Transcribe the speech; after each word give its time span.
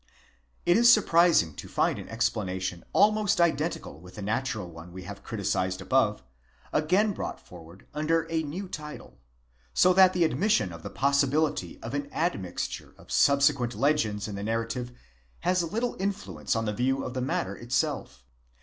It 0.65 0.77
is 0.77 0.91
surprising 0.91 1.53
to 1.57 1.67
find 1.67 1.99
an 1.99 2.09
explanation 2.09 2.83
almost 2.91 3.39
identical 3.39 3.99
with 3.99 4.15
the 4.15 4.23
natural 4.23 4.67
one 4.67 4.91
we 4.91 5.03
have 5.03 5.21
criticised 5.21 5.79
above, 5.79 6.23
again 6.73 7.11
brought 7.13 7.39
forward 7.39 7.85
under 7.93 8.25
a 8.31 8.41
new 8.41 8.67
title; 8.67 9.19
so 9.75 9.93
that 9.93 10.13
the 10.13 10.23
admission 10.23 10.73
of 10.73 10.81
the 10.81 10.89
possibility 10.89 11.79
of 11.83 11.93
an 11.93 12.11
admixture 12.11 12.95
of 12.97 13.11
subsequent 13.11 13.75
legends 13.75 14.27
in 14.27 14.33
the 14.33 14.41
nar 14.41 14.65
rative 14.65 14.89
has 15.41 15.61
little 15.61 15.95
influence 15.99 16.55
on 16.55 16.65
the 16.65 16.73
view 16.73 17.03
of 17.03 17.13
the 17.13 17.21
matter 17.21 17.55
itself. 17.55 18.23